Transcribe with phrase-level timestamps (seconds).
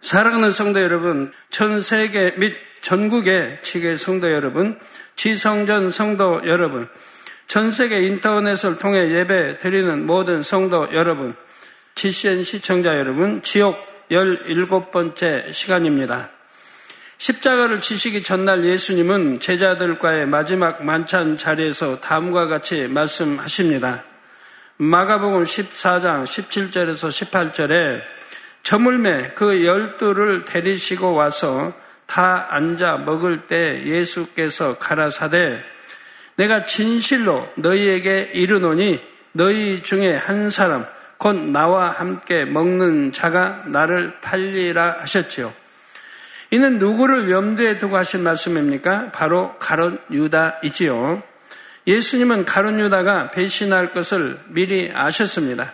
[0.00, 4.78] 사랑하는 성도 여러분, 전 세계 및 전국의 지계 성도 여러분,
[5.14, 6.88] 지성전 성도 여러분,
[7.46, 11.34] 전 세계 인터넷을 통해 예배 드리는 모든 성도 여러분,
[11.96, 13.76] GCN 시청자 여러분, 지옥
[14.10, 16.30] 17번째 시간입니다.
[17.18, 24.04] 십자가를 지시기 전날 예수님은 제자들과의 마지막 만찬 자리에서 다음과 같이 말씀하십니다.
[24.78, 28.00] 마가복음 14장 17절에서 18절에
[28.62, 31.72] 저물매 그 열두를 데리시고 와서
[32.06, 35.62] 다 앉아 먹을 때 예수께서 가라사대
[36.36, 39.00] 내가 진실로 너희에게 이르노니
[39.32, 40.86] 너희 중에 한 사람
[41.18, 45.52] 곧 나와 함께 먹는 자가 나를 팔리라 하셨지요.
[46.50, 49.12] 이는 누구를 염두에 두고 하신 말씀입니까?
[49.12, 51.22] 바로 가론 유다이지요.
[51.86, 55.72] 예수님은 가론 유다가 배신할 것을 미리 아셨습니다.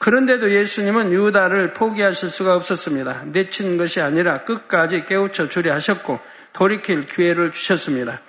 [0.00, 3.24] 그런데도 예수님은 유다를 포기하실 수가 없었습니다.
[3.26, 6.18] 내친 것이 아니라 끝까지 깨우쳐 주려 하셨고
[6.54, 8.20] 돌이킬 기회를 주셨습니다.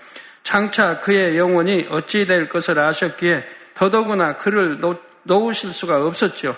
[0.43, 4.81] 장차 그의 영혼이 어찌 될 것을 아셨기에 더더구나 그를
[5.23, 6.57] 놓으실 수가 없었죠.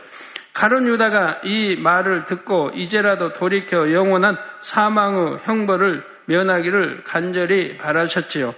[0.51, 8.55] 가론 유다가 이 말을 듣고 이제라도 돌이켜 영원한 사망의 형벌을 면하기를 간절히 바라셨지요.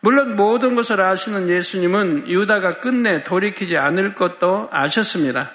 [0.00, 5.50] 물론 모든 것을 아시는 예수님은 유다가 끝내 돌이키지 않을 것도 아셨습니다.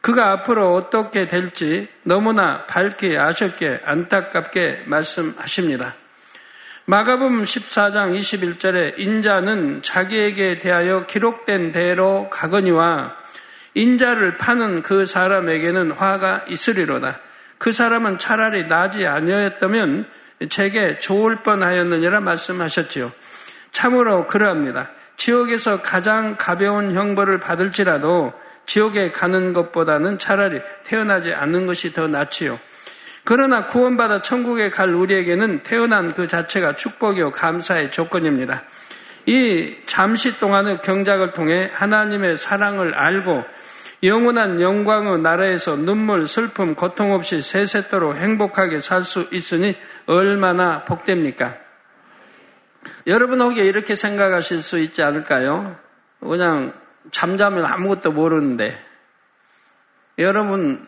[0.00, 5.94] 그가 앞으로 어떻게 될지 너무나 밝게 아셨기에 안타깝게 말씀하십니다.
[6.84, 13.16] 마가복음 14장 21절에 인자는 자기에게 대하여 기록된 대로 가거니와
[13.74, 17.20] 인자를 파는 그 사람에게는 화가 있으리로다.
[17.58, 20.06] 그 사람은 차라리 나지 아니었다면
[20.48, 23.12] 제게 좋을 뻔하였느니라 말씀하셨지요.
[23.78, 24.90] 참으로 그러합니다.
[25.16, 28.32] 지옥에서 가장 가벼운 형벌을 받을지라도
[28.66, 32.58] 지옥에 가는 것보다는 차라리 태어나지 않는 것이 더 낫지요.
[33.22, 38.64] 그러나 구원받아 천국에 갈 우리에게는 태어난 그 자체가 축복이요 감사의 조건입니다.
[39.26, 43.44] 이 잠시 동안의 경작을 통해 하나님의 사랑을 알고
[44.02, 49.76] 영원한 영광의 나라에서 눈물, 슬픔, 고통 없이 세세토록 행복하게 살 수 있으니
[50.06, 51.67] 얼마나 복됩니까?
[53.06, 55.78] 여러분 혹에 이렇게 생각하실 수 있지 않을까요?
[56.20, 56.72] 그냥
[57.10, 58.78] 잠자면 아무것도 모르는데
[60.18, 60.86] 여러분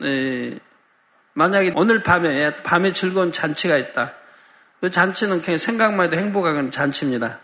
[1.35, 4.15] 만약에 오늘 밤에 밤에 즐거운 잔치가 있다.
[4.81, 7.39] 그 잔치는 그냥 생각만 해도 행복한 잔치입니다.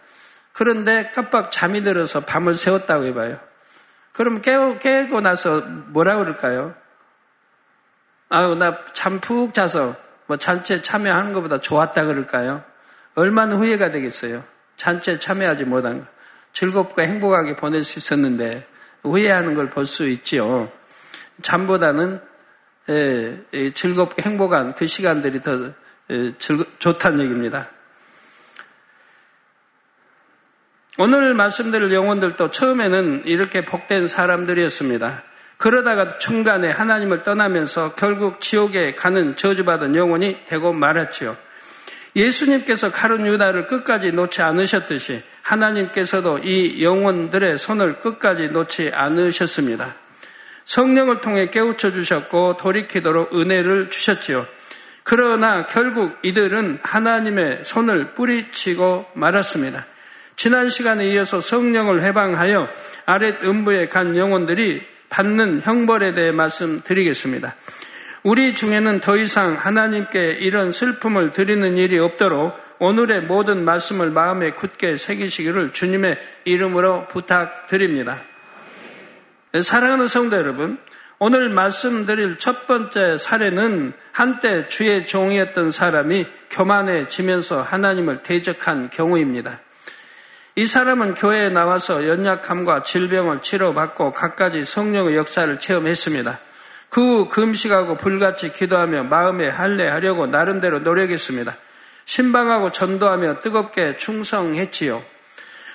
[0.53, 3.38] 그런데 깜빡 잠이 들어서 밤을 새웠다고 해봐요.
[4.12, 6.75] 그럼 깨고, 깨고 나서 뭐라 그럴까요?
[8.31, 9.94] 아유, 나잠 푹 자서
[10.27, 12.65] 뭐 잔치에 참여하는 것보다 좋았다 그럴까요?
[13.16, 14.44] 얼마나 후회가 되겠어요?
[14.77, 16.06] 잔치에 참여하지 못한 거.
[16.53, 18.66] 즐겁고 행복하게 보낼 수 있었는데
[19.03, 20.71] 후회하는 걸 볼 수 있지요.
[21.43, 22.21] 잠보다는
[22.88, 25.72] 예, 즐겁고 행복한 그 시간들이 더
[26.10, 26.32] 예,
[26.78, 27.69] 좋다는 얘기입니다.
[30.99, 35.22] 오늘 말씀드릴 영혼들도 처음에는 이렇게 복된 사람들이었습니다.
[35.59, 41.37] 그러다가 중간에 하나님을 떠나면서 결국 지옥에 가는 저주받은 영혼이 되고 말았지요.
[42.16, 49.94] 예수님께서 가룟 유다를 끝까지 놓지 않으셨듯이 하나님께서도 이 영혼들의 손을 끝까지 놓지 않으셨습니다.
[50.65, 54.47] 성령을 통해 깨우쳐 주셨고 돌이키도록 은혜를 주셨지요.
[55.05, 59.87] 그러나 결국 이들은 하나님의 손을 뿌리치고 말았습니다.
[60.37, 62.69] 지난 시간에 이어서 성령을 해방하여
[63.05, 67.55] 아랫 음부에 간 영혼들이 받는 형벌에 대해 말씀드리겠습니다.
[68.26, 74.97] 우리 중에는 더 이상 하나님께 이런 슬픔을 드리는 일이 없도록 오늘의 모든 말씀을 마음에 굳게
[74.97, 78.20] 새기시기를 주님의 이름으로 부탁드립니다.
[79.62, 80.76] 사랑하는 성도 여러분,
[81.20, 89.60] 오늘 말씀드릴 첫 번째 사례는 한때 주의 종이었던 사람이 교만해지면서 하나님을 대적한 경우입니다.
[90.56, 96.41] 이 사람은 교회에 나와서 연약함과 질병을 치료받고 갖가지 성령의 역사를 체험했습니다.
[96.88, 101.56] 그후 금식하고 불같이 기도하며 마음에 할례하려고 나름대로 노력했습니다.
[102.05, 105.02] 신방하고 전도하며 뜨겁게 충성했지요.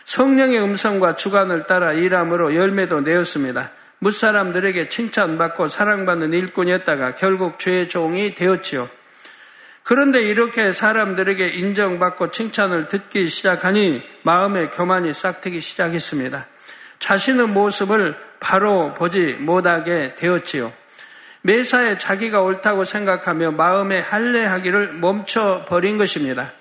[0.06, 3.72] 성령의 음성과 주관을 따라 일함으로 열매도 내었습니다.
[4.00, 8.90] 무사람들에게 칭찬받고 사랑받는 일꾼이었다가 결국 죄의 종이 되었지요.
[9.84, 16.48] 그런데 이렇게 사람들에게 인정받고 칭찬을 듣기 시작하니 마음의 교만이 싹트기 시작했습니다.
[17.00, 20.72] 자신의 모습을 바로 보지 못하게 되었지요.
[21.44, 26.52] 매사에 자기가 옳다고 생각하며 마음에 할례하기를 멈춰 버린 것입니다.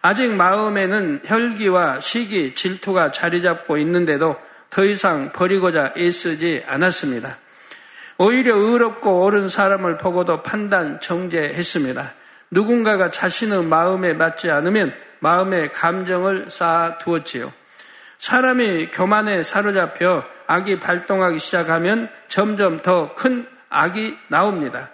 [0.00, 4.36] 아직 마음에는 혈기와 시기, 질투가 자리 잡고 있는데도
[4.70, 7.38] 더 이상 버리고자 애쓰지 않았습니다.
[8.18, 12.12] 오히려 의롭고 옳은 사람을 보고도 판단 정죄했습니다.
[12.50, 17.52] 누군가가 자신의 마음에 맞지 않으면 마음의 감정을 쌓아 두었지요.
[18.18, 24.90] 사람이 교만에 사로잡혀 악이 발동하기 시작하면 점점 더 큰 악이 나옵니다.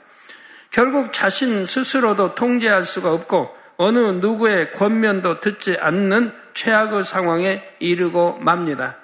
[0.70, 8.96] 결국 자신 스스로도 통제할 수가 없고 어느 누구의 권면도 듣지 않는 최악의 상황에 이르고 맙니다.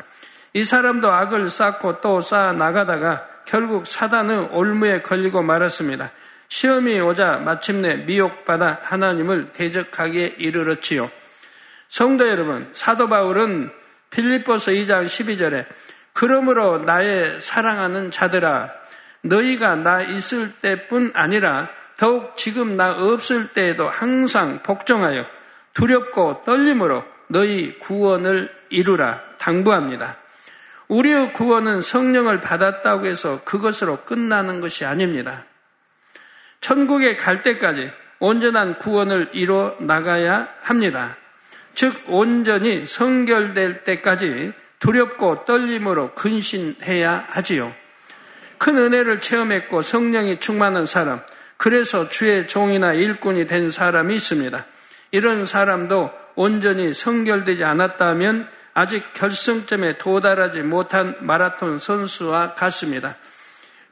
[0.52, 6.10] 이 사람도 악을 쌓고 또 쌓아 나가다가 결국 사단의 올무에 걸리고 말았습니다.
[6.48, 11.10] 시험이 오자 마침내 미혹받아 하나님을 대적하기에 이르렀지요.
[11.88, 13.70] 성도 여러분, 사도 바울은
[14.10, 15.66] 필리포스 2장 12절에
[16.12, 18.72] 그러므로 나의 사랑하는 자들아
[19.28, 25.26] 너희가 나 있을 때뿐 아니라 더욱 지금 나 없을 때에도 항상 복종하여
[25.74, 30.18] 두렵고 떨림으로 너희 구원을 이루라 당부합니다.
[30.88, 35.44] 우리의 구원은 성령을 받았다고 해서 그것으로 끝나는 것이 아닙니다.
[36.60, 41.16] 천국에 갈 때까지 온전한 구원을 이뤄 나가야 합니다.
[41.74, 47.72] 즉, 온전히 성결될 때까지 두렵고 떨림으로 근신해야 하지요.
[48.58, 51.20] 큰 은혜를 체험했고 성령이 충만한 사람,
[51.56, 54.64] 그래서 주의 종이나 일꾼이 된 사람이 있습니다.
[55.10, 63.16] 이런 사람도 온전히 성결되지 않았다면 아직 결승점에 도달하지 못한 마라톤 선수와 같습니다.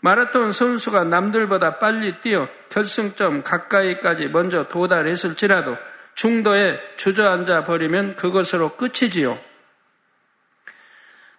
[0.01, 5.79] 마라톤 선수가 남들보다 빨리 뛰어 결승점 가까이까지 먼저 도달했을지라도
[6.15, 9.39] 중도에 주저앉아 버리면 그것으로 끝이지요.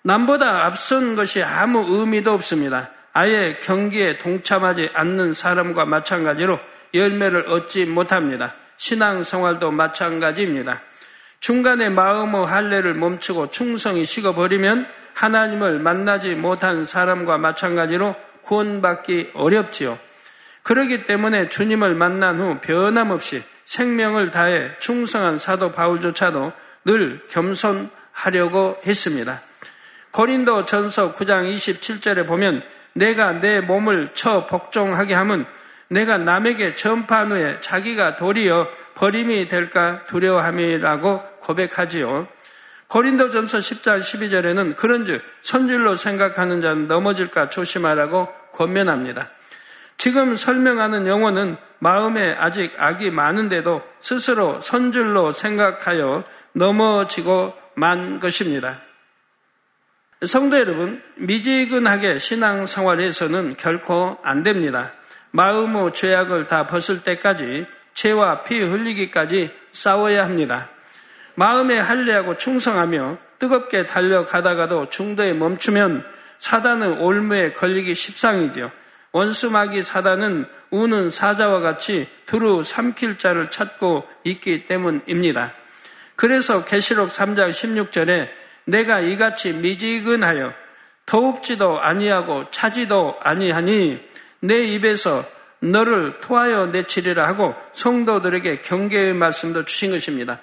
[0.02, 2.90] 남보다 앞선 것이 아무 의미도 없습니다.
[3.18, 6.60] 아예 경기에 동참하지 않는 사람과 마찬가지로
[6.94, 8.56] 열매를 얻지 못합니다.
[8.76, 10.82] 신앙 생활도 마찬가지입니다.
[11.40, 19.98] 중간에 마음의 할례를 멈추고 충성이 식어버리면 하나님을 만나지 못한 사람과 마찬가지로 구원받기 어렵지요.
[20.64, 26.52] 그러기 때문에 주님을 만난 후 변함없이 생명을 다해 충성한 사도 바울조차도
[26.84, 29.40] 늘 겸손하려고 했습니다.
[30.12, 35.46] 고린도 전서 9장 27절에 보면 내가 내 몸을 쳐 복종하게 하면
[35.90, 42.28] 내가 남에게 전파한 후에 자기가 도리어 버림이 될까 두려워함이라고 고백하지요.
[42.88, 49.30] 고린도전서 10장 12절에는 그런즉 선줄로 생각하는 자는 넘어질까 조심하라고 권면합니다.
[49.98, 58.85] 지금 설명하는 영혼은 마음에 아직 악이 많은데도 스스로 선줄로 생각하여 넘어지고 만 것입니다.
[60.24, 64.94] 성도 여러분, 미지근하게 신앙 생활에서는 결코 안 됩니다.
[65.32, 70.70] 마음의 죄악을 다 벗을 때까지 죄와 피 흘리기까지 싸워야 합니다.
[71.36, 76.06] 마음에 할례하고 충성하며 뜨겁게 달려가다가도 중도에 멈추면
[76.40, 78.72] 사단의 올무에 걸리기 십상이디요.
[79.12, 85.54] 원수마귀 사단은 우는 사자와 같이 두루 삼킬 자를 찾고 있기 때문입니다.
[86.16, 90.54] 그래서 계시록 3장 16절에 내가 이같이 미지근하여
[91.06, 94.04] 더웁지도 아니하고 차지도 아니하니
[94.42, 95.24] 내 입에서
[95.60, 100.40] 너를 토하여 내치리라 하고 성도들에게 경계의 말씀도 주신 것입니다.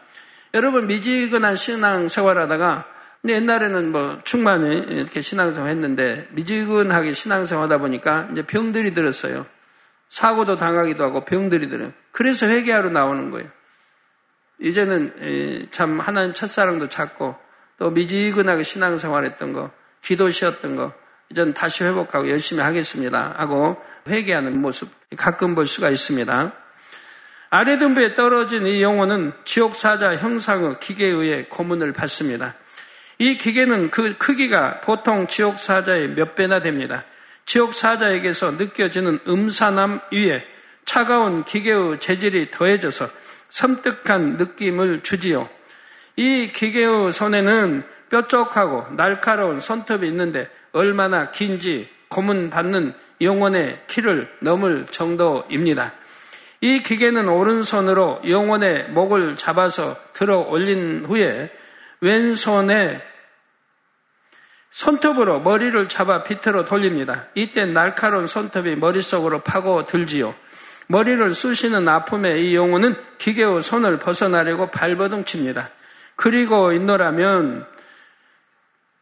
[0.55, 2.87] 여러분 미지근한 신앙 생활하다가
[3.29, 9.47] 옛날에는 뭐 충만히 이렇게 신앙생활 했는데 미지근하게 신앙생활하다 보니까 이제 병들이 들었어요.
[10.09, 11.93] 사고도 당하기도 하고 병들이 들어요.
[12.11, 13.49] 그래서 회개하러 나오는 거예요.
[14.61, 17.37] 이제는 참 하나님 첫사랑도 찾고
[17.83, 19.73] 또 미지근하게 신앙생활했던 거,
[20.03, 20.93] 기도 쉬었던 거,
[21.33, 23.35] 이젠 다시 회복하고 열심히 하겠습니다.
[23.37, 26.53] 하고 회개하는 모습 가끔 볼 수가 있습니다.
[27.51, 32.55] 아래 등부에 떨어진 이 영혼은 지옥사자 형상의 기계에 의해 고문을 받습니다.
[33.19, 37.05] 이 기계는 그 크기가 보통 지옥사자의 몇 배나 됩니다.
[37.47, 40.47] 지옥사자에게서 느껴지는 음산함 위에
[40.85, 43.11] 차가운 기계의 재질이 더해져서
[43.51, 45.49] 섬뜩한 느낌을 주지요.
[46.17, 55.95] 이 기계의 손에는 뾰족하고 날카로운 손톱이 있는데 얼마나 긴지 고문받는 영혼의 키를 넘을 정도입니다.
[56.61, 61.51] 이 기계는 오른손으로 영혼의 목을 잡아서 들어 올린 후에
[62.01, 63.03] 왼손에
[64.71, 67.27] 손톱으로 머리를 잡아 비틀어 돌립니다.
[67.35, 70.35] 이때 날카로운 손톱이 머릿속으로 파고 들지요.
[70.89, 75.71] 머리를 쑤시는 아픔에 이 영혼은 기계의 손을 벗어나려고 발버둥 칩니다.
[76.17, 77.67] 그리고 있노라면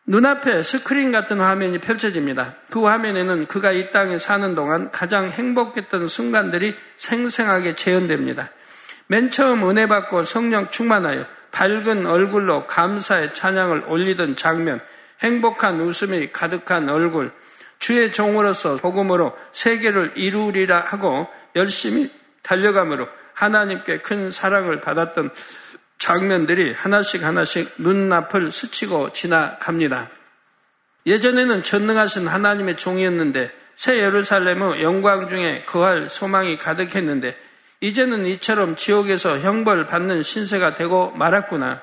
[0.07, 2.57] 눈앞에 스크린 같은 화면이 펼쳐집니다.
[2.71, 8.51] 그 화면에는 그가 이 땅에 사는 동안 가장 행복했던 순간들이 생생하게 재현됩니다.
[9.07, 14.81] 맨 처음 은혜 받고 성령 충만하여 밝은 얼굴로 감사의 찬양을 올리던 장면,
[15.21, 17.33] 행복한 웃음이 가득한 얼굴,
[17.79, 22.11] 주의 종으로서 복음으로 세계를 이루리라 하고 열심히
[22.43, 25.31] 달려감으로 하나님께 큰 사랑을 받았던
[26.01, 30.09] 장면들이 하나씩 하나씩 눈앞을 스치고 지나갑니다.
[31.07, 37.37] 예전에는 전능하신 하나님의 종이었는데 새 예루살렘의 영광 중에 거할 소망이 가득했는데
[37.81, 41.83] 이제는 이처럼 지옥에서 형벌 받는 신세가 되고 말았구나.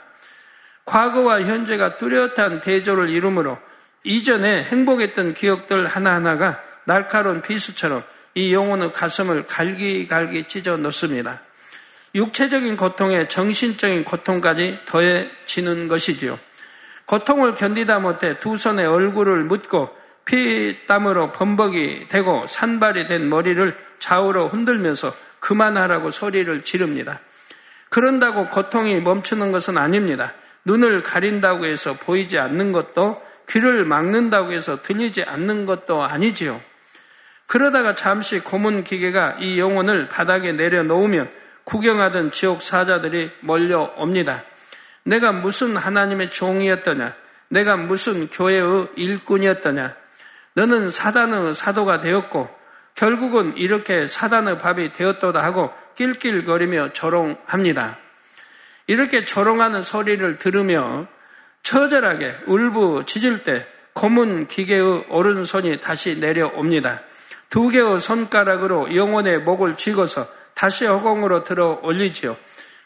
[0.86, 3.58] 과거와 현재가 뚜렷한 대조를 이루므로
[4.04, 8.04] 이전에 행복했던 기억들 하나하나가 날카로운 비수처럼
[8.36, 11.42] 이 영혼의 가슴을 갈기갈기 찢어 놓습니다.
[12.18, 16.38] 육체적인 고통에 정신적인 고통까지 더해지는 것이지요.
[17.06, 19.96] 고통을 견디다 못해 두 손에 얼굴을 묻고
[20.26, 27.20] 피땀으로 범벅이 되고 산발이 된 머리를 좌우로 흔들면서 그만하라고 소리를 지릅니다.
[27.90, 30.34] 그런다고 고통이 멈추는 것은 아닙니다.
[30.66, 36.60] 눈을 가린다고 해서 보이지 않는 것도 귀를 막는다고 해서 들리지 않는 것도 아니지요.
[37.46, 41.30] 그러다가 잠시 고문 기계가 이 영혼을 바닥에 내려놓으면
[41.68, 44.46] 구경하던 지옥 사자들이 몰려옵니다.
[45.04, 47.14] 내가 무슨 하나님의 종이었더냐?
[47.50, 49.94] 내가 무슨 교회의 일꾼이었더냐?
[50.54, 52.50] 너는 사단의 사도가 되었고
[52.96, 57.98] 결국은 이렇게 사단의 밥이 되었도다 하고 낄낄거리며 조롱합니다.
[58.88, 61.08] 이렇게 조롱하는 소리를 들으며
[61.64, 67.02] 처절하게 울부짖을 때 고문 기계의 오른손이 다시 내려옵니다.
[67.50, 72.36] 두 개의 손가락으로 영혼의 목을 쥐고서 다시 허공으로 들어 올리지요.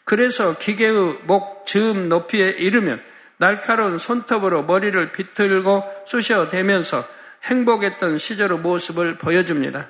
[0.04, 3.02] 그래서 기계의 목 즈음 높이에 이르면
[3.38, 7.02] 날카로운 손톱으로 머리를 비틀고 쑤셔대면서
[7.44, 9.88] 행복했던 시절의 모습을 보여줍니다.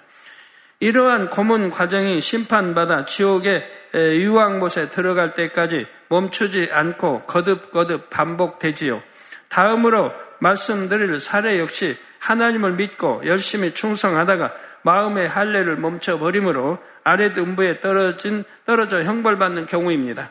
[0.78, 9.02] 이러한 고문 과정이 심판받아 지옥의 유황못에 들어갈 때까지 멈추지 않고 거듭거듭 반복되지요.
[9.48, 19.02] 다음으로 말씀드릴 사례 역시 하나님을 믿고 열심히 충성하다가 마음의 할례를 멈춰버림으로 아랫 음부에 떨어진, 떨어져
[19.02, 20.30] 형벌받는 경우입니다.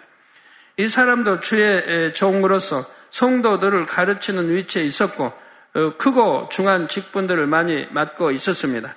[0.78, 5.34] 이 사람도 주의 종으로서 성도들을 가르치는 위치에 있었고
[5.74, 8.94] 어, 크고 중한 직분들을 많이 맡고 있었습니다.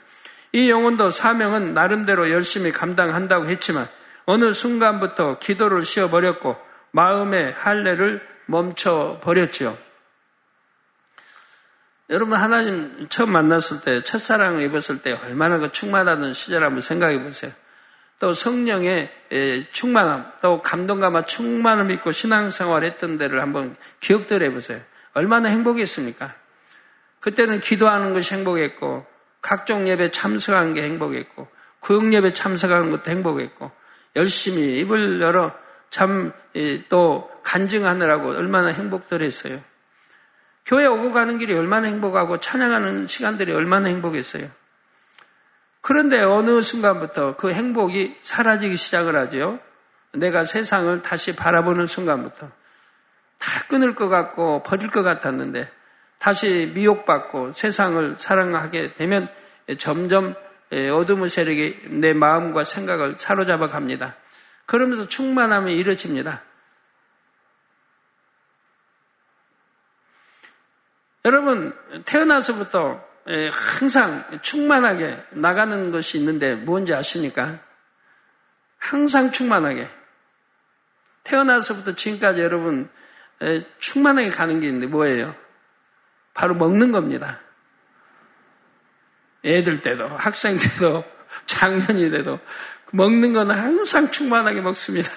[0.52, 3.88] 이 영혼도 사명은 나름대로 열심히 감당한다고 했지만
[4.25, 6.57] 어느 순간부터 기도를 쉬어버렸고
[6.93, 9.76] 마음의 할례를 멈춰버렸지요.
[12.11, 17.52] 여러분 하나님 처음 만났을 때 첫사랑을 입었을 때 얼마나 그 충만하던 시절 한번 생각해 보세요.
[18.18, 19.11] 또 성령의
[19.73, 24.80] 충만함, 또 감동감과 충만을 믿고 신앙생활 했던 데를 한번 기억들 해보세요.
[25.12, 26.35] 얼마나 행복했습니까?
[27.21, 29.06] 그때는 기도하는 것이 행복했고,
[29.40, 31.49] 각종 예배 참석하는 게 행복했고,
[31.80, 33.71] 구역 예배 참석하는 것도 행복했고,
[34.16, 35.52] 열심히 입을 열어
[35.90, 36.33] 참
[36.88, 39.61] 또 간증하느라고 얼마나 행복들 했어요.
[40.64, 44.49] 교회 오고 가는 길이 얼마나 행복하고 찬양하는 시간들이 얼마나 행복했어요.
[45.87, 49.61] 그런데 어느 순간부터 그 행복이 사라지기 시작을 하죠.
[50.12, 52.49] 내가 세상을 다시 바라보는 순간부터
[53.37, 55.71] 다 끊을 것 같고 버릴 것 같았는데
[56.19, 59.29] 다시 미혹받고 세상을 사랑하게 되면
[59.76, 60.35] 점점
[60.71, 64.17] 어둠의 세력이 내 마음과 생각을 사로잡아 갑니다.
[64.64, 66.43] 그러면서 충만함이 이루어집니다.
[71.26, 71.76] 여러분,
[72.07, 73.13] 태어나서부터
[73.52, 77.59] 항상 충만하게 나가는 것이 있는데 뭔지 아십니까?
[78.78, 79.88] 항상 충만하게.
[81.25, 82.90] 태어나서부터 지금까지 여러분
[83.78, 85.35] 충만하게 가는 게 있는데 뭐예요?
[86.35, 87.40] 바로 먹는 겁니다.
[89.45, 91.04] 애들 때도, 학생 때도,
[91.47, 92.38] 장년이 돼도
[92.93, 95.11] 먹는 거는 항상 충만하게 먹습니다.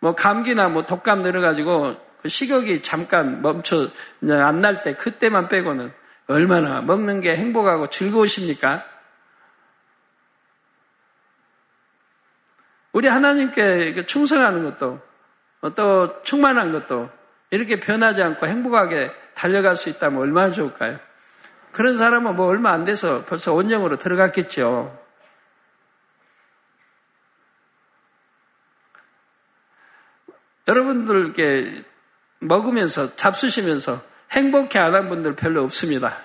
[0.00, 3.90] 뭐 감기나 뭐 독감 늘어가지고 그 식욕이 잠깐 멈춰
[4.22, 5.92] 안 날 때 그때만 빼고는
[6.28, 8.84] 얼마나 먹는 게 행복하고 즐거우십니까?
[12.92, 15.00] 우리 하나님께 충성하는 것도
[15.74, 17.10] 또 충만한 것도
[17.50, 20.98] 이렇게 변하지 않고 행복하게 달려갈 수 있다면 얼마나 좋을까요?
[21.72, 24.98] 그런 사람은 뭐 얼마 안 돼서 벌써 원정으로 들어갔겠죠.
[30.66, 31.84] 여러분들께
[32.38, 34.02] 먹으면서 잡수시면서
[34.32, 36.16] 행복해 안 한 분들 별로 없습니다.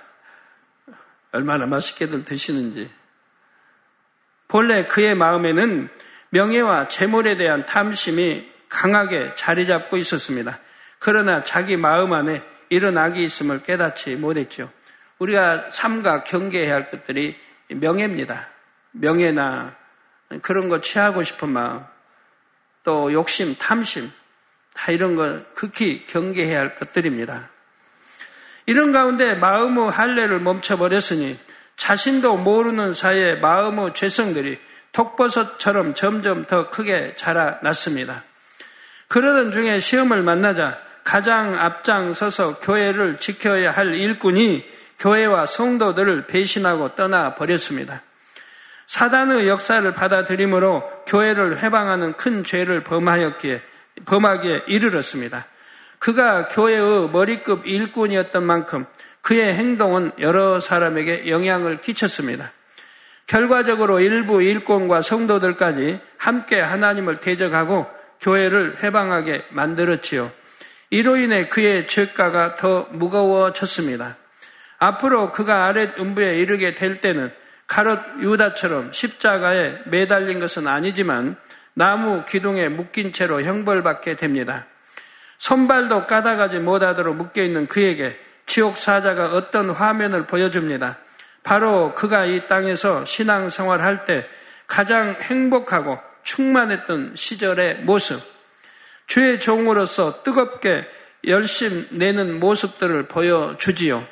[1.31, 2.91] 얼마나 맛있게들 드시는지.
[4.47, 5.89] 본래 그의 마음에는
[6.29, 10.59] 명예와 재물에 대한 탐심이 강하게 자리 잡고 있었습니다.
[10.99, 14.71] 그러나 자기 마음 안에 이런 악이 있음을 깨닫지 못했죠.
[15.19, 18.49] 우리가 삼가 경계해야 할 것들이 명예입니다.
[18.91, 19.75] 명예나
[20.41, 21.83] 그런 거 취하고 싶은 마음,
[22.83, 24.09] 또 욕심, 탐심,
[24.73, 27.50] 다 이런 거 극히 경계해야 할 것들입니다.
[28.71, 31.37] 이런 가운데 마음의 할례를 멈춰버렸으니
[31.75, 34.57] 자신도 모르는 사이에 마음의 죄성들이
[34.93, 38.23] 독버섯처럼 점점 더 크게 자라났습니다.
[39.09, 44.63] 그러던 중에 시험을 만나자 가장 앞장서서 교회를 지켜야 할 일꾼이
[44.99, 48.01] 교회와 성도들을 배신하고 떠나 버렸습니다.
[48.87, 53.61] 사단의 역사를 받아들이므로 교회를 해방하는 큰 죄를 범하였기에
[54.05, 55.45] 범하기에 이르렀습니다.
[56.01, 58.87] 그가 교회의 머리급 일꾼이었던 만큼
[59.21, 62.51] 그의 행동은 여러 사람에게 영향을 끼쳤습니다.
[63.27, 67.87] 결과적으로 일부 일꾼과 성도들까지 함께 하나님을 대적하고
[68.19, 70.31] 교회를 해방하게 만들었지요.
[70.89, 74.17] 이로 인해 그의 죄가가 더 무거워졌습니다.
[74.79, 77.31] 앞으로 그가 아랫 음부에 이르게 될 때는
[77.67, 81.37] 가롯 유다처럼 십자가에 매달린 것은 아니지만
[81.75, 84.65] 나무 기둥에 묶인 채로 형벌받게 됩니다.
[85.41, 90.99] 손발도 까다가지 못하도록 묶여있는 그에게 지옥 사자가 어떤 화면을 보여줍니다.
[91.41, 94.27] 바로 그가 이 땅에서 신앙 생활 할 때
[94.67, 98.21] 가장 행복하고 충만했던 시절의 모습,
[99.07, 100.85] 주의 종으로서 뜨겁게
[101.25, 104.05] 열심 내는 모습들을 보여주지요.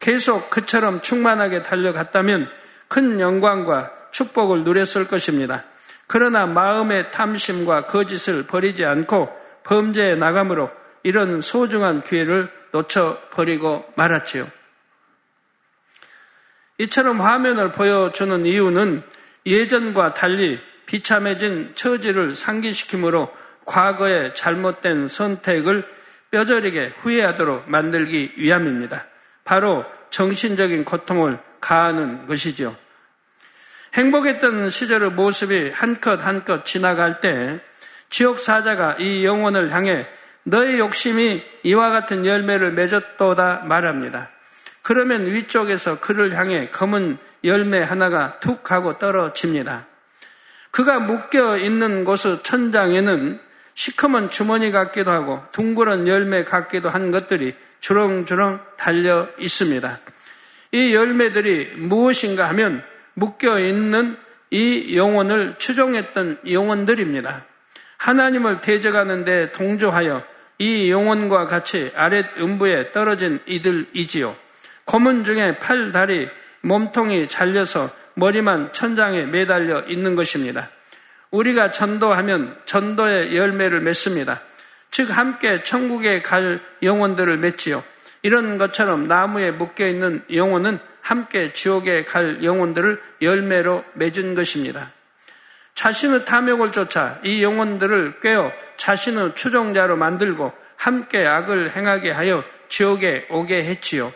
[0.00, 2.46] 계속 그처럼 충만하게 달려갔다면
[2.88, 5.64] 큰 영광과 축복을 누렸을 것입니다.
[6.06, 10.70] 그러나 마음의 탐심과 거짓을 버리지 않고 범죄에 나감으로
[11.02, 14.50] 이런 소중한 기회를 놓쳐버리고 말았지요.
[16.78, 19.02] 이처럼 화면을 보여주는 이유는
[19.44, 23.30] 예전과 달리 비참해진 처지를 상기시키므로
[23.66, 25.86] 과거의 잘못된 선택을
[26.30, 29.06] 뼈저리게 후회하도록 만들기 위함입니다.
[29.44, 32.74] 바로 정신적인 고통을 가하는 것이죠.
[33.94, 37.60] 행복했던 시절의 모습이 한컷 한컷 지나갈 때
[38.10, 40.06] 지옥 사자가 이 영혼을 향해
[40.44, 44.30] 너의 욕심이 이와 같은 열매를 맺었도다 말합니다.
[44.82, 49.86] 그러면 위쪽에서 그를 향해 검은 열매 하나가 툭 하고 떨어집니다.
[50.70, 53.40] 그가 묶여 있는 곳의 천장에는
[53.74, 59.98] 시커먼 주머니 같기도 하고 둥그런 열매 같기도 한 것들이 주렁주렁 달려 있습니다.
[60.72, 62.82] 이 열매들이 무엇인가 하면
[63.14, 64.16] 묶여 있는
[64.50, 67.44] 이 영혼을 추종했던 영혼들입니다.
[67.98, 70.24] 하나님을 대적하는데 동조하여
[70.58, 74.34] 이 영혼과 같이 아랫 음부에 떨어진 이들이지요.
[74.84, 76.28] 고문 중에 팔, 다리,
[76.62, 80.68] 몸통이 잘려서 머리만 천장에 매달려 있는 것입니다.
[81.30, 84.40] 우리가 전도하면 전도의 열매를 맺습니다.
[84.90, 87.84] 즉 함께 천국에 갈 영혼들을 맺지요.
[88.22, 94.90] 이런 것처럼 나무에 묶여 있는 영혼은 함께 지옥에 갈 영혼들을 열매로 맺은 것입니다.
[95.78, 103.62] 자신의 탐욕을 쫓아 이 영혼들을 꿰어 자신의 추종자로 만들고 함께 악을 행하게 하여 지옥에 오게
[103.62, 104.12] 했지요.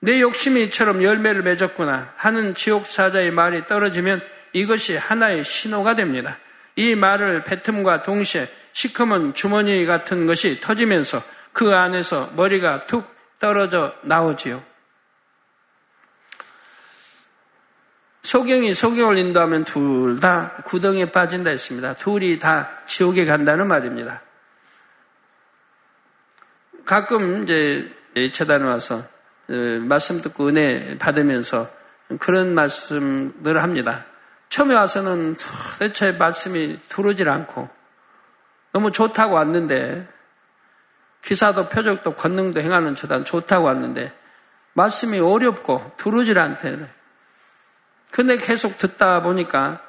[0.00, 4.22] 내 욕심이 이처럼 열매를 맺었구나 하는 지옥 사자의 말이 떨어지면
[4.54, 6.38] 이것이 하나의 신호가 됩니다.
[6.76, 11.22] 이 말을 뱉음과 동시에 시커먼 주머니 같은 것이 터지면서
[11.52, 13.06] 그 안에서 머리가 툭
[13.38, 14.62] 떨어져 나오지요.
[18.24, 21.94] 소경이 소경을 인도하면 둘 다 구덩이에 빠진다 했습니다.
[21.94, 24.22] 둘이 다 지옥에 간다는 말입니다.
[26.84, 27.94] 가끔 이제
[28.32, 29.04] 체단에 와서
[29.48, 31.70] 어, 말씀 듣고 은혜 받으면서
[32.18, 34.06] 그런 말씀들을 합니다.
[34.48, 37.68] 처음에 와서는 도대체 말씀이 들어오질 않고
[38.72, 40.08] 너무 좋다고 왔는데
[41.22, 44.12] 기사도 표적도 권능도 행하는 저단 좋다고 왔는데
[44.72, 47.03] 말씀이 어렵고 들어오질 않대.
[48.14, 49.80] 근데 계속 듣다 보니까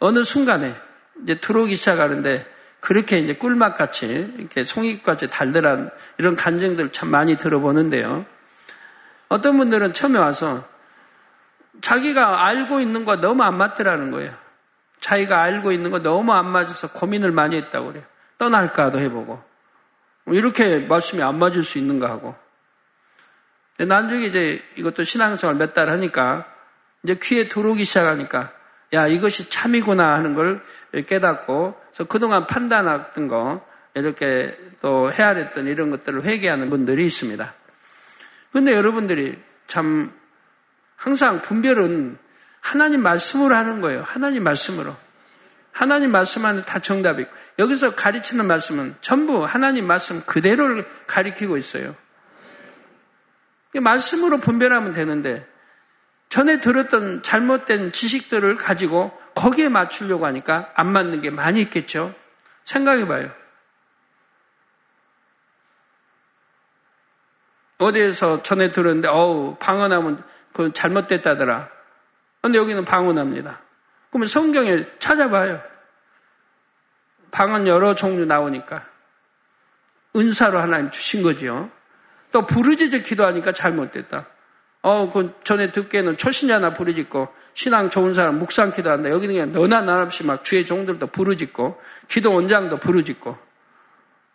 [0.00, 0.74] 어느 순간에
[1.22, 2.44] 이제 들어오기 시작하는데
[2.80, 8.26] 그렇게 이제 꿀맛같이 이렇게 송이같이 달달한 이런 간증들 참 많이 들어보는데요.
[9.28, 10.66] 어떤 분들은 처음에 와서
[11.80, 14.34] 자기가 알고 있는 거 너무 안 맞더라는 거예요.
[14.98, 18.04] 자기가 알고 있는 거 너무 안 맞아서 고민을 많이 했다고 그래요.
[18.38, 19.40] 떠날까도 해보고.
[20.26, 22.34] 이렇게 말씀이 안 맞을 수 있는가 하고.
[23.78, 26.46] 나중에 이제 이것도 신앙생활 몇 달 하니까
[27.02, 28.52] 이제 귀에 들어오기 시작하니까
[28.92, 30.62] 야, 이것이 참이구나 하는 걸
[31.06, 37.54] 깨닫고 그래서 그동안 판단했던 거 이렇게 또 헤아렸던 이런 것들을 회개하는 분들이 있습니다.
[38.52, 40.12] 근데 여러분들이 참
[40.96, 42.18] 항상 분별은
[42.60, 44.02] 하나님 말씀으로 하는 거예요.
[44.04, 44.94] 하나님 말씀으로.
[45.72, 51.94] 하나님 말씀 안에 다 정답이 있고 여기서 가르치는 말씀은 전부 하나님 말씀 그대로를 가리키고 있어요.
[53.74, 55.46] 말씀으로 분별하면 되는데
[56.30, 62.14] 전에 들었던 잘못된 지식들을 가지고 거기에 맞추려고 하니까 안 맞는 게 많이 있겠죠.
[62.64, 63.30] 생각해 봐요.
[67.78, 71.68] 어디에서 전에 들었는데, 어우, 방언하면 그 잘못됐다더라.
[72.42, 73.60] 근데 여기는 방언합니다.
[74.10, 75.62] 그러면 성경에 찾아봐요.
[77.30, 78.86] 방언 여러 종류 나오니까.
[80.14, 81.70] 은사로 하나님 주신 거죠.
[82.32, 84.26] 또 부르짖어 기도하니까 잘못됐다.
[84.82, 89.10] 어, 그 전에 듣기에는 초신자나 부르짖고 신앙 좋은 사람 묵상 기도 한다.
[89.10, 93.36] 여기는 그냥 너나 나 없이 막 주의 종들도 부르짖고 기도 원장도 부르짖고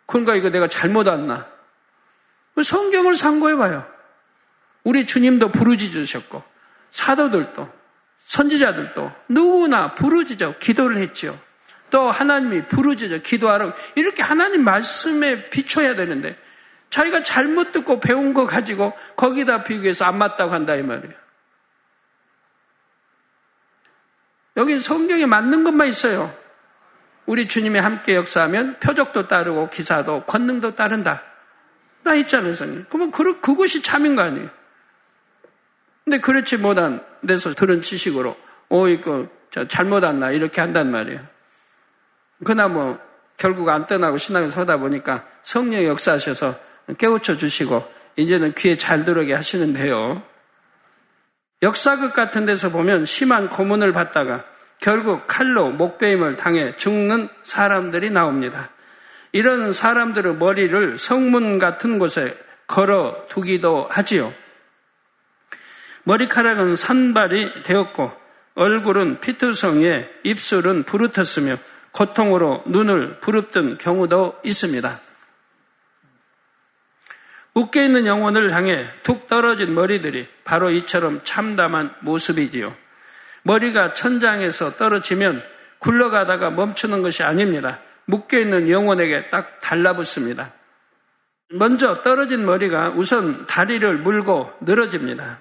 [0.06, 1.46] 그러니까 이거 내가 잘못 왔나?
[2.62, 3.86] 성경을 상고해봐요.
[4.84, 6.42] 우리 주님도 부르짖으셨고
[6.90, 7.68] 사도들도
[8.18, 11.38] 선지자들도 누구나 부르짖어 기도를 했죠.
[11.90, 16.38] 또 하나님이 부르짖어 기도하라고 이렇게 하나님 말씀에 비춰야 되는데
[16.96, 21.12] 자기가 잘못 듣고 배운 거 가지고 거기다 비교해서 안 맞다고 한다 이 말이에요.
[24.56, 26.34] 여기 성경에 맞는 것만 있어요.
[27.26, 31.22] 우리 주님이 함께 역사하면 표적도 따르고 기사도 권능도 따른다.
[32.02, 32.86] 나 있잖아요, 성님.
[32.88, 34.48] 그러면 그, 그것이 참인 거 아니에요.
[36.04, 38.34] 근데 그렇지 못한 데서 들은 지식으로,
[38.70, 41.20] 오, 이거, 저 잘못 왔나, 이렇게 한단 말이에요.
[42.44, 42.98] 그나 뭐,
[43.36, 46.64] 결국 안 떠나고 신앙을 서다 보니까 성령이 역사하셔서
[46.98, 50.22] 깨우쳐 주시고, 이제는 귀에 잘 들어게 하시는데요.
[51.62, 54.44] 역사극 같은 데서 보면 심한 고문을 받다가
[54.78, 58.70] 결국 칼로 목베임을 당해 죽는 사람들이 나옵니다.
[59.32, 64.32] 이런 사람들의 머리를 성문 같은 곳에 걸어 두기도 하지요.
[66.04, 68.12] 머리카락은 산발이 되었고
[68.54, 71.58] 얼굴은 피투성에 입술은 부르텄으며
[71.92, 75.05] 고통으로 눈을 부릅뜬 경우도 있습니다.
[77.56, 82.76] 묶여있는 영혼을 향해 툭 떨어진 머리들이 바로 이처럼 참담한 모습이지요.
[83.44, 85.42] 머리가 천장에서 떨어지면
[85.78, 87.80] 굴러가다가 멈추는 것이 아닙니다.
[88.04, 90.52] 묶여 있는 영혼에게 딱 달라붙습니다.
[91.48, 95.38] 먼저 떨어진 머리가 우선 다리를 물고 늘어집니다.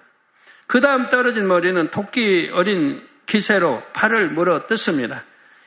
[0.68, 5.22] 그 다음 떨어진 머리는 토끼 어린 기세로 팔을 물어 뜯습니다.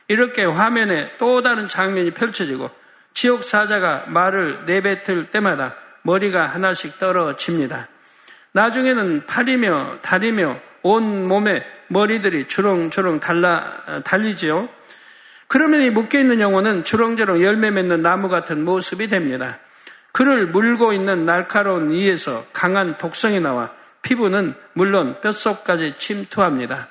[0.06, 2.70] 이렇게 화면에 또 다른 장면이 펼쳐지고
[3.12, 7.88] 지옥 사자가 말을 내뱉을 때마다 머리가 하나씩 떨어집니다.
[8.52, 14.68] 나중에는 팔이며 다리며 온 몸에 머리들이 주렁주렁 달라, 달리지요.
[15.46, 19.58] 그러면 이 묶여있는 영혼은 주렁주렁 열매 맺는 나무 같은 모습이 됩니다.
[20.12, 26.88] 그를 물고 있는 날카로운 이에서 강한 독성이 나와 피부는 물론 뼛속까지 침투합니다.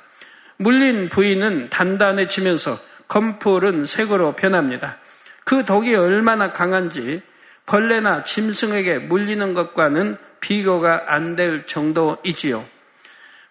[0.57, 4.97] 물린 부위는 단단해지면서 검푸른 색으로 변합니다.
[5.43, 7.21] 그 독이 얼마나 강한지
[7.67, 12.65] 벌레나 짐승에게 물리는 것과는 비교가 안 될 정도이지요.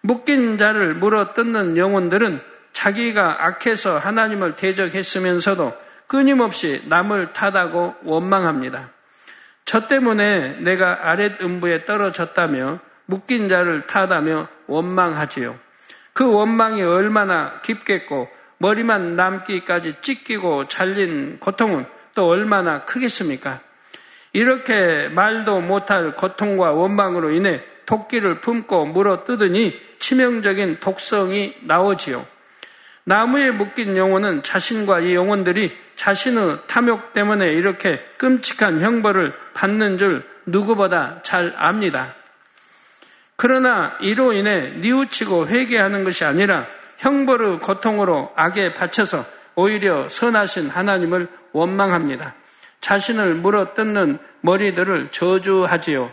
[0.01, 2.41] 묶인 자를 물어 뜯는 영혼들은
[2.73, 5.73] 자기가 악해서 하나님을 대적했으면서도
[6.07, 8.89] 끊임없이 남을 탓하고 원망합니다.
[9.65, 15.57] 저 때문에 내가 아랫 음부에 떨어졌다며 묶인 자를 탓하며 원망하지요.
[16.13, 23.66] 그 원망이 얼마나 깊겠고 머리만 남기까지 찢기고 잘린 고통은 또 얼마나 크겠습니까?
[24.37, 32.23] 이렇게 말도 못할 고통과 원망으로 인해 토끼를 품고 물어 뜯으니 치명적인 독성이 나오지요.
[33.03, 41.21] 나무에 묶인 영혼은 자신과 이 영혼들이 자신의 탐욕 때문에 이렇게 끔찍한 형벌을 받는 줄 누구보다
[41.23, 42.13] 잘 압니다.
[43.37, 46.67] 그러나 이로 인해 뉘우치고 회개하는 것이 아니라
[46.99, 52.35] 형벌의 고통으로 악에 바쳐서 오히려 선하신 하나님을 원망합니다.
[52.81, 56.11] 자신을 물어 뜯는 머리들을 저주하지요.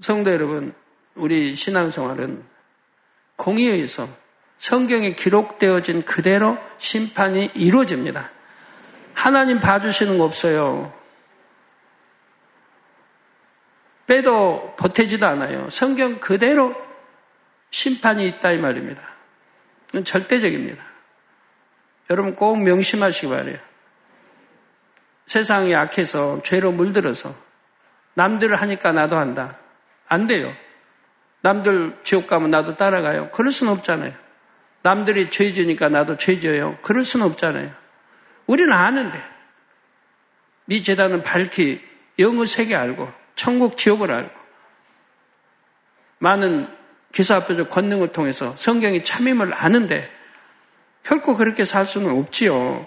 [0.00, 0.74] 성도 여러분,
[1.14, 2.44] 우리 신앙생활은
[3.36, 4.08] 공의에서
[4.58, 8.30] 성경에 기록되어진 그대로 심판이 이루어집니다.
[9.14, 10.92] 하나님 봐주시는 거 없어요.
[14.06, 15.68] 빼도 보태지도 않아요.
[15.70, 16.74] 성경 그대로
[17.70, 19.02] 심판이 있다 이 말입니다.
[20.04, 20.82] 절대적입니다.
[22.10, 23.58] 여러분 꼭 명심하시기 바래요.
[25.28, 27.34] 세상이 약해서 죄로 물들어서
[28.14, 29.58] 남들을 하니까 나도 한다.
[30.08, 30.52] 안 돼요.
[31.42, 33.30] 남들 지옥 가면 나도 따라가요.
[33.30, 34.12] 그럴 수는 없잖아요.
[34.82, 36.78] 남들이 죄 지니까 나도 죄 지어요.
[36.82, 37.70] 그럴 수는 없잖아요.
[38.46, 39.22] 우리는 아는데.
[40.64, 41.80] 네 재단은 밝히
[42.18, 44.38] 영의 세계 알고 천국 지옥을 알고
[46.18, 46.68] 많은
[47.12, 50.10] 기사표적 권능을 통해서 성경이 참임을 아는데
[51.02, 52.86] 결코 그렇게 살 수는 없지요.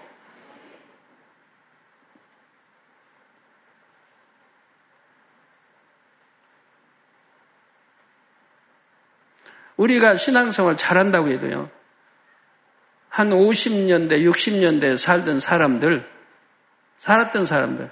[9.82, 11.70] 우리가 신앙생활 잘한다고 해도요.
[13.10, 16.08] 한 50년대, 60년대 살던 사람들,
[17.00, 17.89] 살았던 사람들,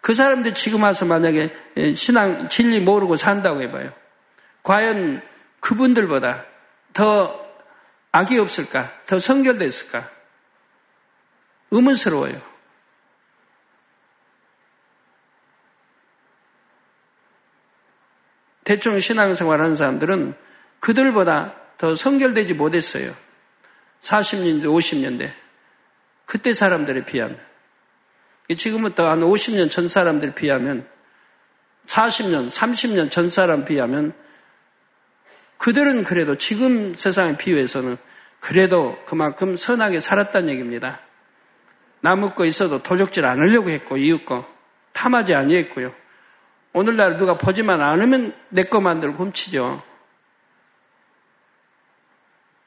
[0.00, 1.52] 그 사람들 지금 와서 만약에
[1.96, 3.92] 신앙 진리 모르고 산다고 해봐요.
[4.62, 5.20] 과연
[5.58, 6.44] 그분들보다
[6.92, 7.44] 더
[8.12, 8.92] 악이 없을까?
[9.06, 10.08] 더 성결됐을까?
[11.72, 12.40] 의문스러워요.
[18.62, 20.45] 대충 신앙생활 하는 사람들은
[20.86, 23.12] 그들보다 더 성결되지 못했어요.
[24.00, 25.32] 40년대, 50년대.
[26.26, 27.40] 그때 사람들에 비하면.
[28.56, 30.88] 지금부터 한 50년 전 사람들에 비하면
[31.86, 34.12] 40년, 30년 전 사람 비하면
[35.58, 37.96] 그들은 그래도 지금 세상에 비유해서는
[38.38, 41.00] 그래도 그만큼 선하게 살았다는 얘기입니다.
[41.98, 44.48] 남의 거 있어도 도적질 않으려고 했고 이웃 거
[44.92, 45.92] 탐하지 아니했고요.
[46.72, 49.82] 오늘날 누가 보지만 않으면 내 거 만들고 훔치죠.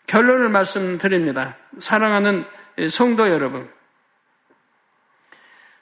[0.09, 1.55] 결론을 말씀드립니다.
[1.77, 2.43] 사랑하는
[2.89, 3.69] 성도 여러분.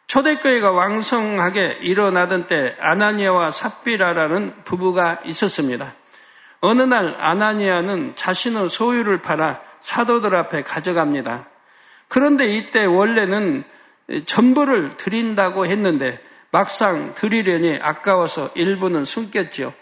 [0.08, 5.94] 초대교회가 왕성하게 일어나던 때 아나니아와 삽비라라는 부부가 있었습니다.
[6.60, 11.48] 어느 날 아나니아는 자신의 소유를 팔아 사도들 앞에 가져갑니다.
[12.10, 13.64] 그런데 이때 원래는
[14.26, 19.74] 전부를 드린다고 했는데 막상 드리려니 아까워서 일부는 숨겼지요.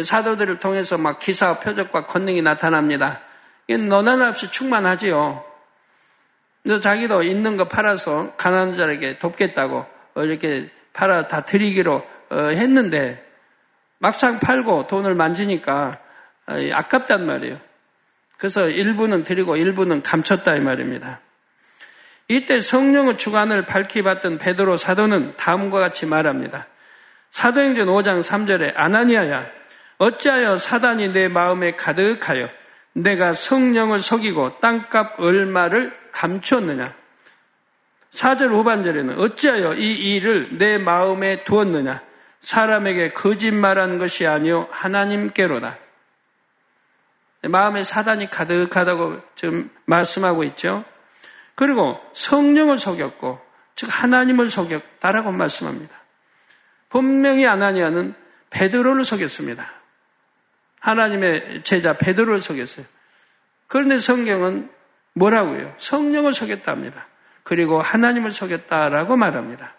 [0.00, 3.22] 사도들을 통해서 막 기사, 표적과 권능이 나타납니다.
[3.76, 5.44] 너나 없이 충만하지요.
[6.62, 13.24] 그래서 자기도 있는 거 팔아서 가난한 자에게 돕겠다고 이렇게 팔아 다 드리기로 어, 했는데
[13.98, 15.98] 막상 팔고 돈을 만지니까
[16.46, 17.58] 어, 아깝단 말이에요.
[18.38, 21.20] 그래서 일부는 드리고 일부는 감췄다 이 말입니다.
[22.28, 26.66] 이때 성령의 주관을 밝히 받던 베드로 사도는 다음과 같이 말합니다.
[27.30, 29.46] 사도행전 5장 3절에 아나니아야
[29.98, 32.48] 어찌하여 사단이 내 마음에 가득하여
[32.94, 36.94] 내가 성령을 속이고 땅값 얼마를 감추었느냐?
[38.10, 42.02] 4절 후반절에는 어찌하여 이 일을 내 마음에 두었느냐?
[42.40, 45.78] 사람에게 거짓말한 것이 아니요 하나님께로다.
[47.44, 50.84] 마음에 사단이 가득하다고 지금 말씀하고 있죠.
[51.54, 53.40] 그리고 성령을 속였고
[53.74, 55.96] 즉 하나님을 속였다라고 말씀합니다.
[56.88, 58.14] 분명히 아나니아는
[58.50, 59.66] 베드로를 속였습니다.
[60.82, 62.84] 하나님의 제자 베드로를 속였어요.
[63.68, 64.68] 그런데 성경은
[65.14, 65.74] 뭐라고요?
[65.78, 67.06] 성령을 속였답니다.
[67.44, 69.74] 그리고 하나님을 속였다라고 말합니다.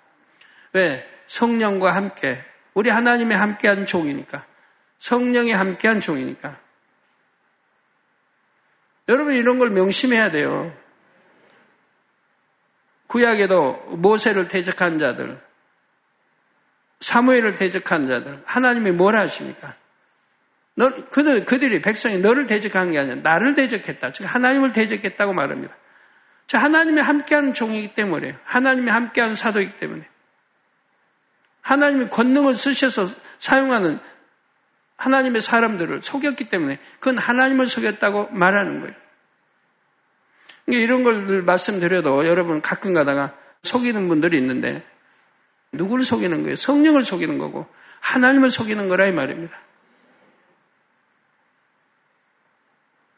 [0.71, 1.07] 왜?
[1.27, 2.41] 성령과 함께
[2.73, 4.45] 우리 하나님의 함께한 종이니까
[4.99, 6.57] 성령이 함께한 종이니까
[9.09, 10.75] 여러분 이런 걸 명심해야 돼요.
[13.07, 15.39] 구약에도 모세를 대적한 자들,
[17.01, 19.75] 사무엘을 대적한 자들, 하나님이 뭘 하십니까?
[20.75, 24.11] 너, 그들, 그들이 백성이 너를 대적한 게 아니라 나를 대적했다.
[24.13, 25.75] 즉 하나님을 대적했다고 말합니다.
[26.47, 30.07] 자, 하나님이 함께하는 종이기 때문에 하나님이 함께하는 사도이기 때문에
[31.61, 33.07] 하나님이 권능을 쓰셔서
[33.39, 33.99] 사용하는
[34.97, 38.95] 하나님의 사람들을 속였기 때문에 그건 하나님을 속였다고 말하는 거예요.
[40.65, 44.83] 그러니까 이런 걸 말씀드려도 여러분 가끔 가다가 속이는 분들이 있는데
[45.71, 46.55] 누구를 속이는 거예요?
[46.55, 47.67] 성령을 속이는 거고
[47.99, 49.57] 하나님을 속이는 거라 이 말입니다.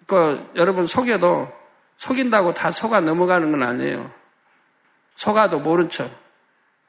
[0.05, 1.51] 그 여러분 속여도
[1.97, 4.11] 속인다고 다 속아 넘어가는 건 아니에요.
[5.15, 6.09] 속아도 모른 척.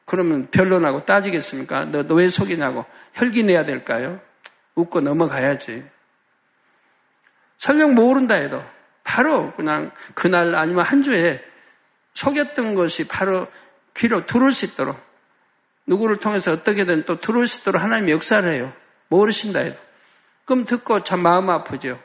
[0.05, 1.87] 그러면 변론하고 따지겠습니까?
[1.87, 4.21] 너 왜 속이냐고 혈기 내야 될까요?
[4.75, 5.85] 웃고 넘어가야지.
[7.59, 8.63] 설령 모른다 해도
[9.03, 11.43] 바로 그냥 그날 아니면 한 주에
[12.15, 13.47] 속였던 것이 바로
[13.95, 14.97] 귀로 들어올 수 있도록
[15.87, 18.73] 누구를 통해서 어떻게든 또 들어올 수 있도록 하나님 역사를 해요.
[19.09, 19.79] 모르신다 해도.
[20.45, 22.01] 그럼 듣고 참 마음 아프죠.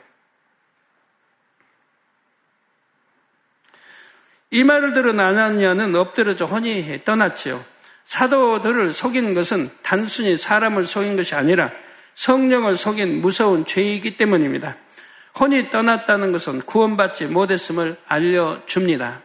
[4.52, 7.64] 이 말을 들은 아나니아는 엎드려져 혼이 떠났지요.
[8.04, 11.70] 사도들을 속인 것은 단순히 사람을 속인 것이 아니라
[12.14, 14.76] 성령을 속인 무서운 죄이기 때문입니다.
[15.40, 19.22] 혼이 떠났다는 것은 구원받지 못했음을 알려줍니다.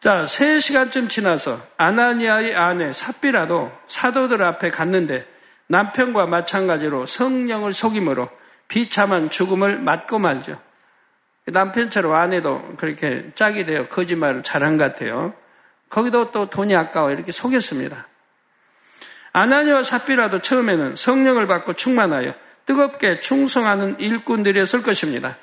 [0.00, 5.26] 자, 3시간쯤 지나서 아나니아의 아내 삽비라도 사도들 앞에 갔는데
[5.66, 8.30] 남편과 마찬가지로 성령을 속임으로
[8.66, 10.58] 비참한 죽음을 맞고 말죠.
[11.46, 15.34] 남편처럼 아내도 그렇게 짝이 되어 거짓말을 잘한 것 같아요.
[15.88, 18.06] 거기도 또 돈이 아까워 이렇게 속였습니다.
[19.32, 22.34] 아나니와 삽비라도 처음에는 성령을 받고 충만하여
[22.66, 25.36] 뜨겁게 충성하는 일꾼들이었을 것입니다.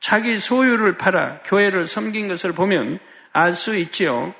[0.00, 2.98] 자기 소유를 팔아 교회를 섬긴 것을 보면
[3.32, 4.34] 알 수 있지요.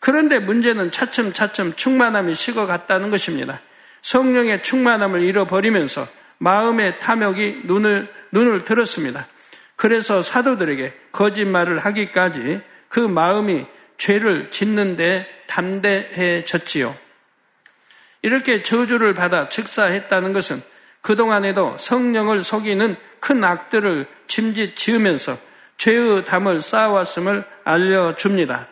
[0.00, 3.60] 그런데 문제는 차츰차츰 충만함이 식어갔다는 것입니다.
[4.02, 6.06] 성령의 충만함을 잃어버리면서
[6.38, 9.26] 마음의 탐욕이 눈을, 눈을 들었습니다.
[9.76, 13.66] 그래서 사도들에게 거짓말을 하기까지 그 마음이
[13.98, 16.96] 죄를 짓는데 담대해졌지요.
[18.22, 20.62] 이렇게 저주를 받아 즉사했다는 것은
[21.02, 25.36] 그동안에도 성령을 속이는 큰 악들을 짐짓 지으면서
[25.76, 28.68] 죄의 담을 쌓아왔음을 알려줍니다.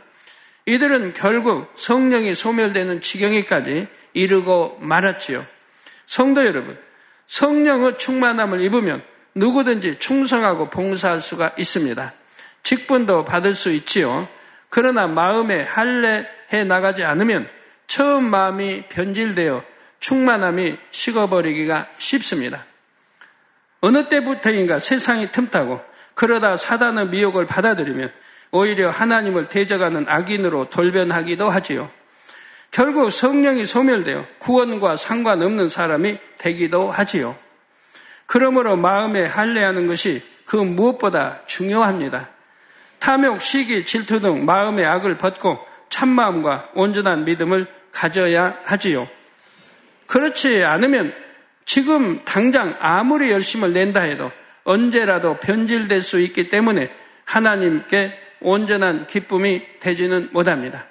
[0.65, 5.45] 이들은 결국 성령이 소멸되는 지경에까지 이르고 말았지요.
[6.07, 6.79] 성도 여러분,
[7.27, 9.03] 성령의 충만함을 입으면
[9.35, 12.12] 누구든지 충성하고 봉사할 수가 있습니다.
[12.62, 14.29] 직분도 받을 수 있지요.
[14.68, 17.49] 그러나 마음에 할례해 나가지 않으면
[17.87, 19.64] 처음 마음이 변질되어
[20.01, 22.64] 충만함이 식어버리기가 쉽습니다.
[23.81, 25.81] 어느 때부터인가 세상이 틈타고
[26.14, 28.12] 그러다 사단의 미혹을 받아들이면
[28.53, 31.90] 오히려 하나님을 대적하는 악인으로 돌변하기도 하지요.
[32.71, 37.37] 결국 성령이 소멸되어 구원과 상관없는 사람이 되기도 하지요.
[38.27, 42.29] 그러므로 마음에 할례하는 것이 그 무엇보다 중요합니다.
[42.99, 45.59] 탐욕, 시기, 질투 등 마음의 악을 벗고
[45.91, 49.09] 참마음과 온전한 믿음을 가져야 하지요.
[50.07, 51.15] 그렇지 않으면
[51.65, 54.31] 지금 당장 아무리 열심을 낸다 해도
[54.65, 56.91] 언제라도 변질될 수 있기 때문에
[57.25, 60.87] 하나님께 온전한 기쁨이 되지는 못합니다.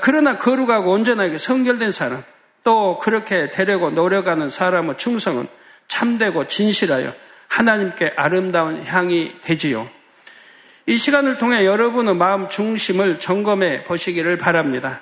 [0.00, 2.22] 그러나 거룩하고 온전하게 성결된 사람,
[2.64, 5.46] 또 그렇게 되려고 노력하는 사람의 충성은
[5.88, 7.12] 참되고 진실하여
[7.48, 9.88] 하나님께 아름다운 향이 되지요.
[10.86, 15.00] 이 시간을 통해 여러분의 마음 중심을 점검해 보시기를 바랍니다.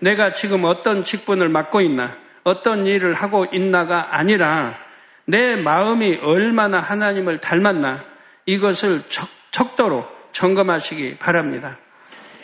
[0.00, 4.78] 내가 지금 어떤 직분을 맡고 있나, 어떤 일을 하고 있나가 아니라
[5.24, 8.04] 내 마음이 얼마나 하나님을 닮았나
[8.44, 11.78] 이것을 적, 도로 점검하시기 바랍니다.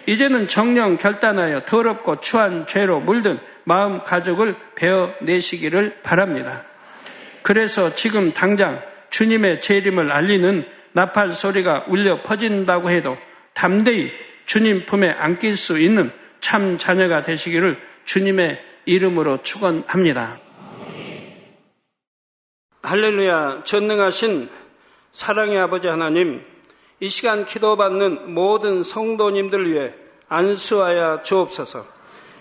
[0.07, 6.64] 이제는 정령 결단하여 더럽고 추한 죄로 물든 마음 가족을 베어내시기를 바랍니다.
[7.42, 13.16] 그래서 지금 당장 주님의 재림을 알리는 나팔 소리가 울려 퍼진다고 해도
[13.55, 14.12] 담대히
[14.46, 20.38] 주님 품에 안길 수 있는 참 자녀가 되시기를 주님의 이름으로 축원합니다.
[22.83, 24.48] 할렐루야 전능하신
[25.12, 26.42] 사랑의 아버지 하나님
[26.98, 29.94] 이 시간 기도받는 모든 성도님들 위해
[30.29, 31.87] 안수하여 주옵소서.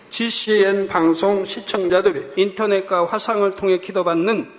[0.09, 4.58] GCN 방송 시청자들 인터넷과 화상을 통해 기도받는